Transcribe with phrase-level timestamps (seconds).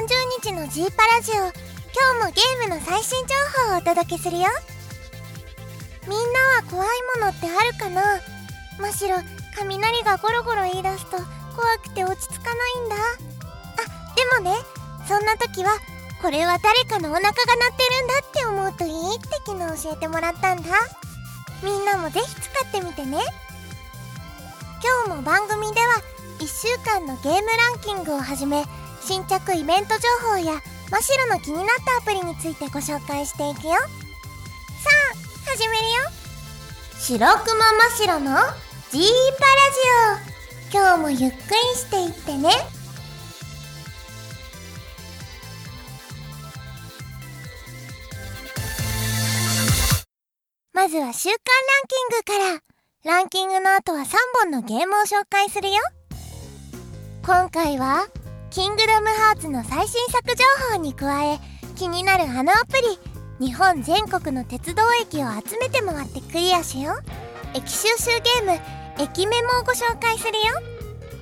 [0.00, 1.34] 日の G パラジオ。
[1.34, 1.52] 今日
[2.24, 3.34] もゲームの最新情
[3.68, 4.46] 報をお届けするよ。
[6.08, 6.88] みんなは怖い
[7.20, 8.02] ものってあるかな？
[8.80, 9.22] 真白
[9.58, 11.26] 雷がゴロゴロ言い出すと怖
[11.82, 12.96] くて落ち着かないんだ。
[12.96, 14.56] あでもね
[15.06, 15.70] そんな時は
[16.22, 20.70] これは誰かのお腹が鳴ってるんだって思うといいって昨日教えてもらったんだ。
[21.62, 23.18] みんなもぜひ使ってみてね。
[25.06, 26.02] 今日も番組では
[26.40, 28.64] 1週間のゲームランキングをはじめ
[29.04, 33.72] 新着イベント情報や真っ白の気になったアプリについてご紹介していくよ。
[33.72, 33.80] さ
[35.12, 35.90] あ始めるよ。
[36.98, 38.36] 白熊真白の
[38.92, 39.58] G パラ
[40.20, 40.78] ジオ。
[40.78, 41.34] 今日もゆっくり
[41.74, 42.50] していってね。
[50.72, 52.62] まずは週間ランキングから。
[53.04, 54.06] ランキングの後は3
[54.42, 55.74] 本のゲームを紹介するよ。
[57.26, 58.06] 今回は
[58.52, 61.40] キングダムハーツの最新作情報に加え
[61.74, 62.76] 気になるあのアプ
[63.40, 66.96] リ日本全国の鉄道駅を集めて回ってクリアしよう。
[67.54, 68.60] 駅収集ゲーム
[69.02, 70.52] 駅メモをご紹介するよ。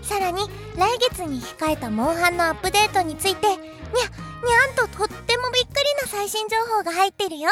[0.03, 0.43] さらに
[0.77, 7.49] 来月に控えたモンハンのアップデートについてにゃにゃんととってもびっくりな最新情報が入ってるよ。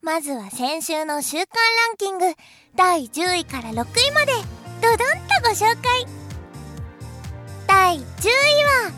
[0.00, 2.26] まずは先週の週間ランキング
[2.76, 4.32] 第10位から6位まで
[4.80, 6.23] ドドンとご紹介。
[7.84, 8.02] 第10位
[8.64, 8.92] は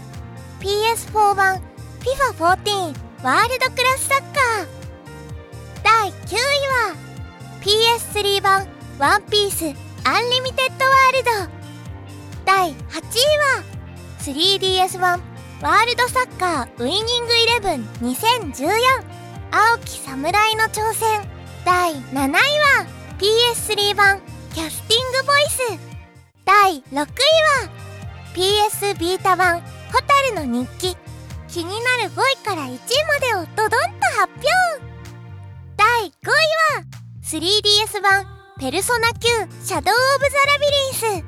[0.61, 1.61] PS4 版
[1.99, 4.69] FIFA14 ワールドクラスサッカー。
[5.83, 6.95] 第9位は
[7.63, 8.69] PS3 版
[9.01, 9.65] ワンピース
[10.09, 11.31] アンリミテッドワールド。
[12.45, 12.77] 第8位
[13.57, 13.65] は
[14.21, 15.21] 3DS 版
[15.61, 18.69] ワールドサッカーウイニングイレブン2014
[19.51, 21.29] 青き侍の挑戦。
[21.65, 22.39] 第7位は
[23.19, 24.21] PS3 版
[24.55, 25.81] キャスティングボイス。
[26.45, 27.07] 第6位は
[28.37, 29.67] PS ビータ版ホ
[30.35, 30.95] タルの日記。
[31.49, 32.77] 気になる5位から1位
[33.07, 33.79] までをドドンと
[34.19, 34.47] 発表。
[35.75, 36.35] 第5位
[36.77, 36.85] は
[37.25, 38.27] 3DS 版
[38.61, 39.15] ペルソナ9
[39.65, 41.25] シャドウ・オブ・ザ・ラビリンス。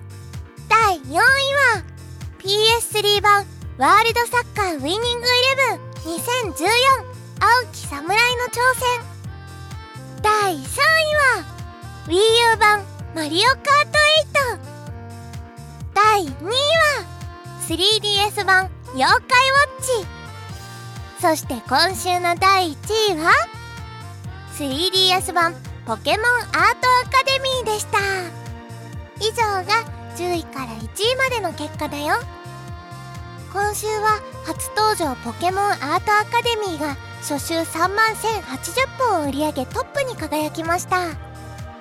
[0.68, 1.82] 第4位は
[2.41, 3.47] PS3 版
[3.78, 6.68] ワールドサッカーウイニングイレブン2014
[7.41, 9.00] 青き侍の挑戦。
[10.20, 10.60] 第3位
[11.38, 11.44] は
[12.06, 12.16] Wii
[12.52, 13.98] U 版マリオカート
[14.66, 14.78] 8
[15.98, 17.04] 第2位は
[17.66, 20.06] 3DS 版妖怪ウォッチ。
[21.20, 23.32] そして今週の第1位は
[24.56, 27.98] 3DS 版ポケモンアートアカデミーでした。
[29.19, 29.82] 以上が
[30.16, 32.15] 10位から1位までの結果だよ。
[33.53, 41.09] 今週は初登場ポケモンアートアカデミーが初週3万1080本を売り上げトップに輝きました。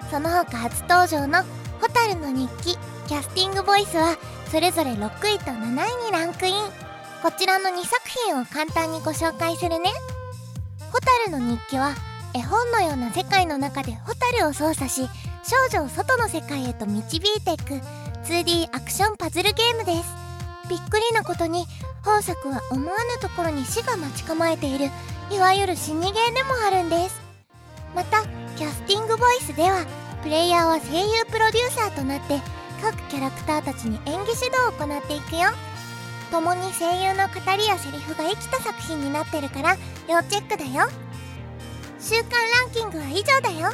[0.10, 1.44] その他初登場の
[1.80, 4.18] 「ホタルの日記」キャスティングボイスは
[4.52, 6.56] それぞれ6位と7位にランクイン。
[7.24, 9.90] こちらの2作品を簡単にご紹介するね
[10.92, 11.96] 「ホタルの日記」は
[12.36, 15.10] 絵本のような世界の中でホタルを操作し
[15.44, 17.82] 少女を外の世界へと導いていく
[18.26, 20.04] 2D アクションパズルゲームです。
[20.70, 21.66] びっくりなことに
[22.04, 24.92] 本作は思わぬところに死が待ち構えている
[25.32, 27.22] いわゆる死にゲーでもあるんです。
[27.96, 28.22] また
[28.58, 29.86] キャスティングボイスでは
[30.22, 32.42] プレイヤーは声優プロデューサーとなって
[32.82, 35.50] 各キャラクターたちに演技指導を行っていくよ。
[36.32, 39.78] 共に声優の語りやセリフが生きた作品になってるから
[40.10, 40.90] 要チェックだよ。
[42.00, 43.72] 週間ランキングは以上だよ。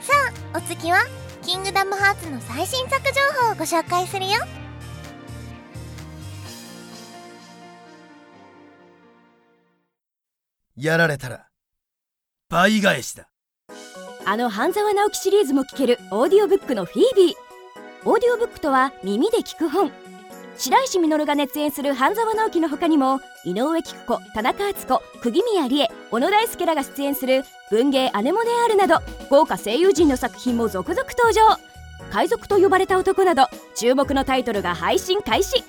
[0.00, 0.12] さ
[0.52, 1.00] あお次は
[1.42, 4.32] キングダムハーツの最新作情報をご紹介するよ。
[10.76, 11.48] やられたら
[12.48, 13.28] 倍返しだ。
[14.24, 17.47] あの半沢直樹シリーズも聞けるオーディオブックのフィービー
[18.04, 19.90] オーディオブックとは耳で聞く本。
[20.56, 28.96] 白石稔が熱演する半沢直樹の他にも井上貴子田中敦子釘宮理恵小野大輔らが出演する文芸アネモネアールなど
[29.30, 31.42] 豪華声優陣の作品も続々登場。
[32.10, 35.62] 海賊と呼ばれた男など注目のタイトルが配信開始。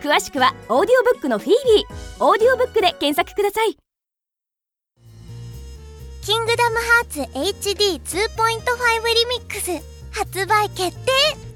[0.00, 2.24] 詳しくはオーディオブックの FeBe。
[2.24, 3.76] オーディオブックで検索ください。
[6.22, 9.70] キングダムハーツ HD2.5 リミックス
[10.12, 11.47] 発売決定・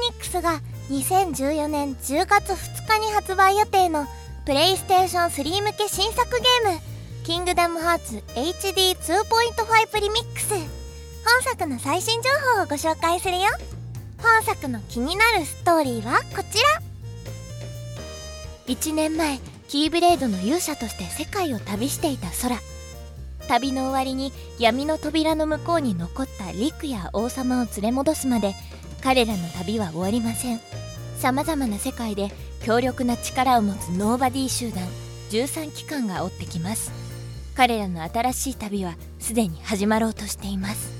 [0.00, 0.60] ニックスが
[0.90, 4.06] 2014年10月2日に発売予定の
[4.46, 6.80] プレイステーション3向け新作ゲーム
[7.24, 10.54] キングダムハーツ HD2.5 リミックス。
[10.54, 13.44] 本作の最新情報をご紹介するよ。
[14.16, 16.80] 本作の気になるストーリーはこちら。
[18.66, 22.58] 1年前キーブレードの勇者として世界を旅していた空
[23.46, 28.54] 旅の終わりに闇の扉の向こうに残った陸や王様を連れ戻すまで
[29.02, 30.60] 彼らの旅は終わりません。
[31.18, 32.30] さまざまな世界で
[32.64, 34.84] 強力な力を持つノーバディ集団
[35.30, 36.92] 13機関が追ってきます。
[37.54, 40.92] 彼らの新しい旅はすでに始まろうとしています。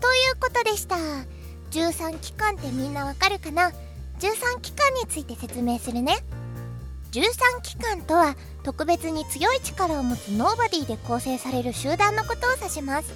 [0.00, 0.96] ということでした。
[1.70, 3.72] 13機関ってみんなわかるかな
[4.20, 6.18] ？13機関について説明するね。
[7.12, 13.12] 13機関とは特別に強い力を持つノーバディで構成される集団のことを指します。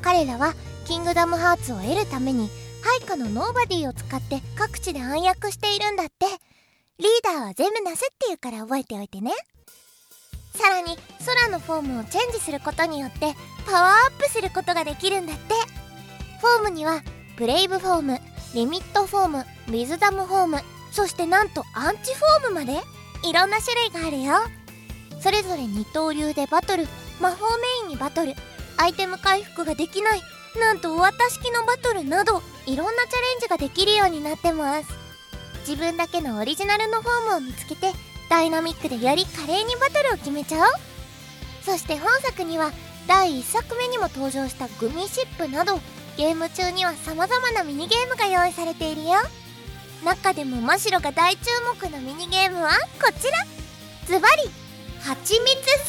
[0.00, 0.54] 彼らは
[0.84, 2.50] キングダムハーツを得るために
[2.82, 6.26] 配下のノーバディを使って各地で暗躍しているんだって。
[6.98, 9.32] リーダーはゼムナスっていうから覚えておいてね。
[10.54, 13.34] さらにソラのフォームをチェンジすることによって
[13.66, 15.54] パワーアップすることができるんだって。
[16.40, 17.00] フォームには
[17.36, 18.20] ブレイブフォーム
[18.54, 20.58] リミットフォームウィズダムフォーム
[20.90, 22.72] そしてなんとアンチフォームまで
[23.24, 24.34] いろんな種類があるよ。
[25.20, 26.86] それぞれ二刀流でバトル
[27.20, 28.34] 魔法メインにバトル
[28.76, 30.20] アイテム回復ができない
[30.58, 34.88] なんとお渡し機のバトルなどいろんなチャレンジができるようになってます。
[35.66, 37.92] 自分だけのオリジナルのフォームを見つけて
[38.28, 40.64] ダイナミックでより華麗にバトルを決めちゃおう。
[41.62, 42.72] そして本作には
[43.06, 45.80] 第1作目にも登場したグミシップなど
[46.16, 49.12] ゲーム中には様々なミニゲームが用意されているよ。
[50.04, 51.42] 中でも真白が大注
[51.80, 52.70] 目のミニゲームは
[53.00, 53.38] こちら。
[54.06, 54.50] ズバリ
[55.00, 55.88] はちみつス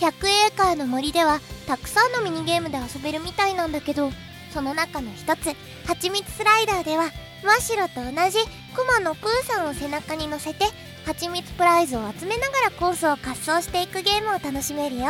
[0.00, 0.12] ライダー。
[0.12, 1.40] 100エーカーの森では
[1.72, 4.10] たくさんのミニゲームで遊べるみたいなんだけど
[4.52, 5.56] その中の一つ
[5.88, 7.04] はちみつスライダーでは
[7.42, 8.36] 真っ白と同じ
[8.74, 10.66] くまのプーさんを背中に乗せて
[11.06, 15.04] はちみつプライズを集めながらコースを滑走していくゲームを楽しめるよ。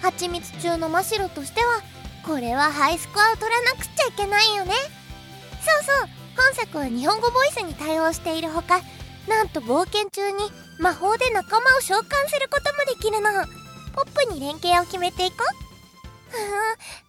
[0.00, 1.82] はちみつ中の真っ白としては
[2.24, 4.74] これはハイスコアを取らなくちゃいけないよね。
[4.74, 8.80] そうそう本作は日本語ボイスに対応しているほか
[9.26, 10.36] なんと冒険中に
[10.78, 13.64] 魔法で仲間を召喚することもできるの。
[13.94, 15.63] ポップに連携を決めていこう。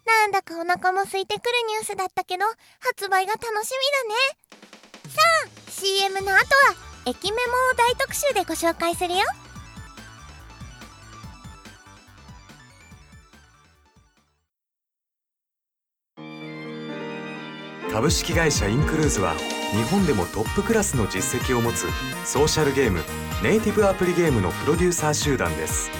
[0.04, 2.44] なんだかお腹も空いてくるニュースだったけど
[2.80, 5.14] 発売が楽しみだね。
[5.14, 6.40] さあ CM の後は
[7.06, 9.20] 駅メモを大特集でご紹介するよ。
[17.92, 19.34] 株式会社インクルーズは
[19.72, 21.86] 日本でもトップクラスの実績を持つ
[22.26, 23.00] ソーシャルゲーム
[23.42, 25.90] ネイティブアプリゲームのプロデューサー集団です。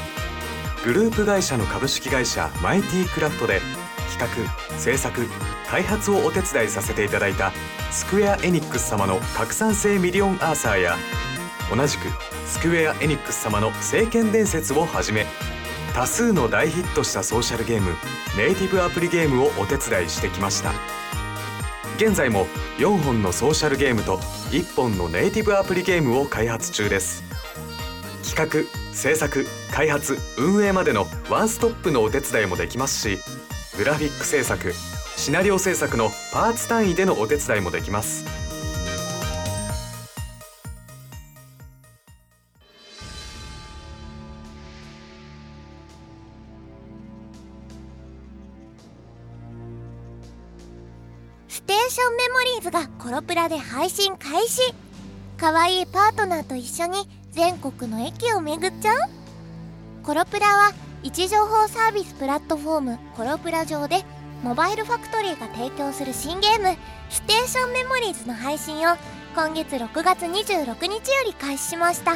[0.87, 3.61] グループ会社の株式会社マイティクラフトで
[4.17, 5.27] 企画制作
[5.69, 7.51] 開発をお手伝いさせていただいた
[7.91, 10.97] スクエア・エニックス様の拡散性ミリオンアーサーや
[11.75, 12.07] 同じく
[12.47, 15.27] スクエア・エニックス様の聖剣伝説をはじめ
[15.93, 17.91] 多数の大ヒットしたソーシャルゲーム
[18.37, 20.73] ネイティブアプリゲームをお手伝いしてきました。
[21.97, 22.47] 現在も
[22.79, 24.19] 4本のソーシャルゲームと
[24.51, 27.25] 1本のネイティブアプリゲームを開発中です。
[28.23, 33.19] 企画制作開発運営までのワンストップのお手伝いもできますし
[33.77, 34.73] グラフィック制作
[35.17, 38.25] シナリオ制作のパーツ単位でのお手伝いもできます。
[51.49, 54.75] ステーションメモリーズがコロプラで配信開始。
[55.39, 58.97] 可愛いパートナーと一緒に全国の駅を巡っちゃう？
[60.03, 64.05] コロプラは位置情報サービスプラットフォームコロプラ上で
[64.43, 66.75] モバイルファクトリーが提供する新ゲーム。
[67.11, 68.97] ステーションメモリーズの配信を
[69.35, 72.15] 今月6月26日より開始しました。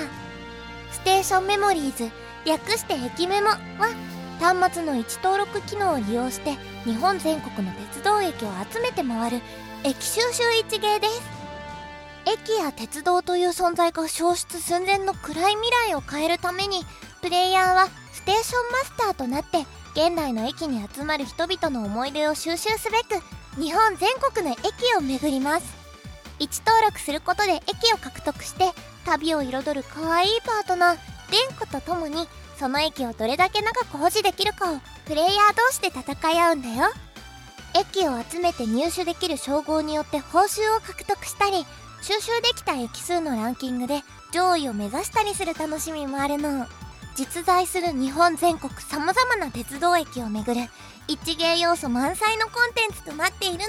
[0.90, 2.10] ステーションメモリーズ
[2.46, 3.58] 略して駅メモは
[4.40, 6.52] 端末の位置登録機能を利用して
[6.84, 9.40] 日本全国の鉄道駅を集めて回る
[9.84, 11.39] 駅収集一芸です。
[12.26, 16.84] 駅や鉄道という存在が消失寸前の暗い未来を変えるために
[17.22, 23.20] プレイヤーはステーションマスターとなって現代の駅に集まる人々の思い出を収集すべく
[23.60, 25.80] 日本全国の駅を巡ります。
[26.40, 28.72] 位置登録することで駅を獲得して
[29.04, 30.96] 旅を彩る可愛いパートナー
[31.30, 32.26] レンコと共に
[32.58, 36.90] その駅をどれだけ長く保持できるかをプレイヤー同士で戦い合うんだよ
[37.78, 41.66] 駅を集めて入手できる称号によって報酬を獲得したり
[42.02, 44.02] 収集できた駅数のランキングで
[44.32, 46.66] 上位を目指したりする楽しみもあるの。
[47.14, 50.68] 実在する日本全国さまざまな鉄道駅を巡る
[51.08, 53.68] 一芸要素満載のコンテンツとなっているので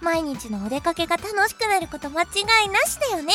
[0.00, 2.26] 毎日のお出かけが楽しくなること間違
[2.66, 3.32] いなしだよね。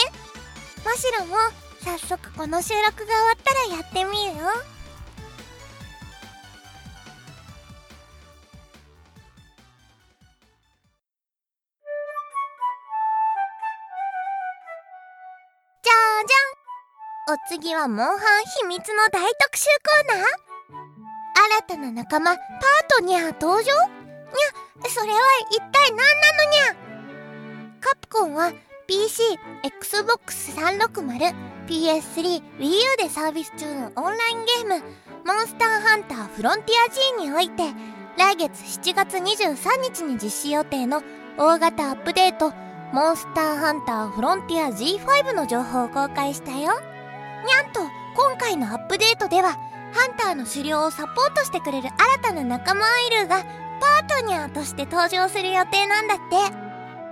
[0.86, 1.36] マシロも
[1.84, 4.48] 早速この収録が終わったらやってみるよ。
[17.32, 18.18] お次はモンハン
[18.68, 20.28] 秘密の大特集コーナー？
[21.64, 22.46] 新たな仲間パー
[22.90, 23.72] トニャー登場？
[23.72, 25.18] にゃそれは
[25.50, 27.80] 一体何なのにゃ？
[27.80, 28.52] カプコンは
[28.86, 29.24] PC、
[29.64, 31.34] Xbox 360、
[31.68, 34.84] PS3、Wii U でサービス中のオンラインゲーム
[35.26, 37.64] モンスターハンターフロンティア G において
[38.18, 41.02] 来月7月23日に実施予定の
[41.38, 42.52] 大型アップデート
[42.92, 46.74] モンスターハンターフロンティア G5 の情報を公開したよ。
[47.46, 47.82] にゃんと
[48.16, 49.58] 今回のアップデートでは
[49.94, 53.44] ハンターの狩猟をサポートしてくれる新たな仲間アイルーが
[53.80, 56.72] パートニャーとして登場する予定なんだって。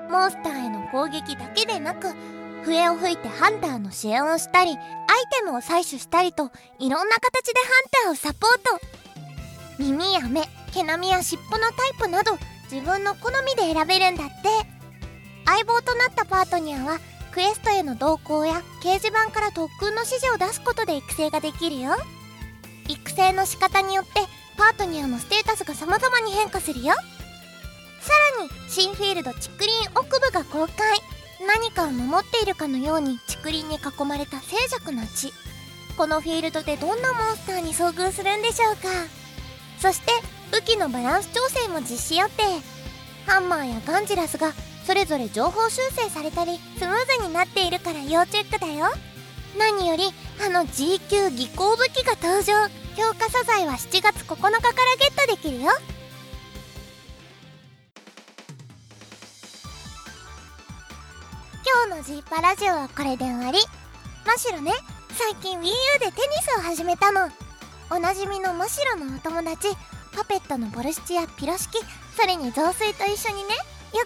[0.10, 2.08] モンスターへの攻撃だけでなく
[2.64, 8.80] 笛を吹いてハンターの支援をしたりアイテムを採取したりといろんな形でハンターをサポート。
[9.78, 10.42] 耳や目
[10.74, 12.32] 毛並みや尻尾のタイプなど
[12.72, 14.34] 自分の好みで選べるんだって。
[15.46, 17.00] 相棒となったパートニャーは
[17.32, 21.96] クエストへの同行や掲示板から特訓の指示を出すことで育成ができるよ。
[22.88, 24.22] 育成の仕方によって
[24.58, 26.94] パートニャーのステータスが様々に変化するよ。
[28.02, 31.00] さらに新フィールド竹林奥部が公開。
[31.48, 35.34] 何かを守っているかのように竹林に囲まれた静寂な地。
[35.98, 38.90] このフィールドでどんなモンスターに遭遇するんでしょうか。
[39.80, 40.12] そして
[40.52, 42.44] 武器のバランス調整も実施予定。
[43.26, 44.54] ハンマーやガンジラスが
[44.90, 48.88] それぞれ情報修正されたりスムーズになっているから要チェックだよ。
[49.56, 50.06] 何より
[50.44, 52.54] あの G 級技巧武器が登場。
[52.98, 54.60] 強化素材は7月9日から
[54.98, 55.70] ゲットできるよ。
[61.88, 63.60] 今日のジーパラジオはこれで終わり。
[64.26, 64.72] マシロね
[65.12, 65.70] 最近 WiiU
[66.00, 67.30] でテニスを始めたの。
[67.92, 69.68] おなじみのマシロのお友達
[70.16, 71.78] パペットのボルシチやピロシキ
[72.20, 73.54] それに雑炊と一緒にね。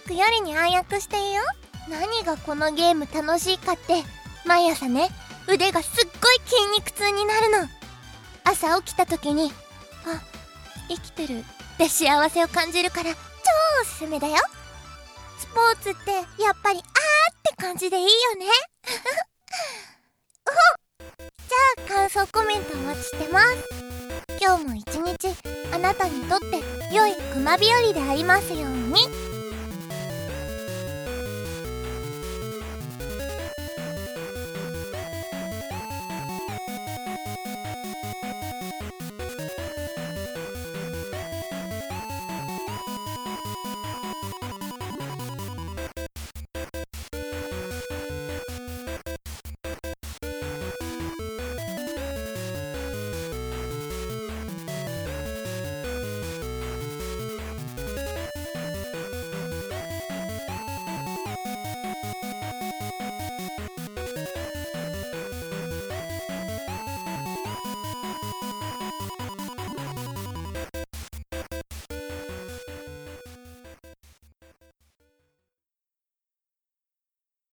[0.06, 1.42] く夜に暗躍してるよ。
[1.90, 4.04] 何がこのゲーム楽しいかって。
[4.46, 5.10] 毎朝ね
[5.48, 7.70] 腕がすっごい筋肉痛になるの。
[8.44, 9.54] 朝起きた時に
[10.06, 10.22] あ
[10.90, 13.18] 生きてるって幸せを感じるから超
[13.82, 14.36] おすすめだよ。
[15.40, 16.12] スポーツって
[16.42, 16.86] やっぱりあーっ
[17.44, 18.46] て感じでいいよね。
[21.48, 23.48] じゃあ感想コメントお待ちしてます。
[24.42, 25.38] 今日も一日
[25.74, 26.46] あなたにとって
[26.94, 29.23] 良い熊日和でありますように。